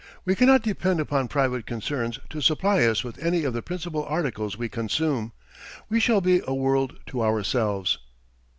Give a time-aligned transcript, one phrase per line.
[0.25, 4.57] We cannot depend upon private concerns to supply us with any of the principal articles
[4.57, 5.31] we consume.
[5.89, 7.99] We shall be a world to ourselves."